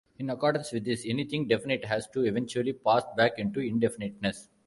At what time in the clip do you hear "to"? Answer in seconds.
2.07-2.23